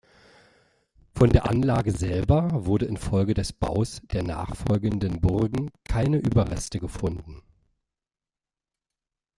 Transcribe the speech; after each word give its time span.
Von 1.13 1.29
der 1.29 1.45
Anlage 1.47 1.91
selber 1.91 2.65
wurde 2.65 2.87
infolge 2.87 3.35
des 3.35 3.53
Baus 3.53 4.01
der 4.11 4.23
nachfolgenden 4.23 5.21
Burgen 5.21 5.69
keine 5.83 6.17
Überreste 6.17 6.79
gefunden. 6.79 7.43